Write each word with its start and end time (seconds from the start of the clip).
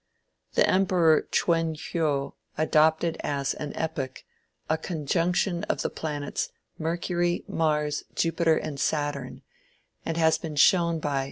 "The 0.55 0.67
Emperor 0.67 1.27
Chwenhio 1.31 2.33
adopted 2.57 3.17
as 3.19 3.53
an 3.53 3.71
epoch, 3.75 4.23
a 4.67 4.75
conjunction 4.75 5.63
of 5.65 5.83
the 5.83 5.91
planets 5.91 6.49
Mercury, 6.79 7.43
Mars, 7.47 8.03
Jupiter 8.15 8.57
and 8.57 8.79
Saturn, 8.79 9.43
which 10.01 10.17
has 10.17 10.39
been 10.39 10.55
shown 10.55 10.97
by 10.99 11.19
M. 11.19 11.19